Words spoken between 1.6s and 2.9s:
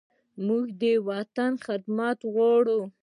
خدمت غواړو.